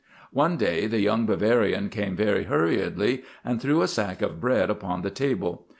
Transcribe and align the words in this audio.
One 0.33 0.57
day 0.57 0.87
the 0.87 0.99
young 0.99 1.27
Bavarian 1.27 1.89
came 1.89 2.15
very 2.15 2.45
hurriedly 2.45 3.21
and 3.45 3.61
threw 3.61 3.83
a 3.83 3.87
sack 3.87 4.23
of 4.23 4.41
bread 4.41 4.71
upon 4.71 5.03
the 5.03 5.11
table. 5.11 5.67